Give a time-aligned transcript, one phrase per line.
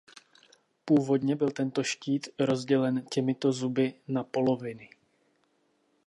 [0.85, 4.89] Původně byl tento štít rozdělen těmito zuby na poloviny.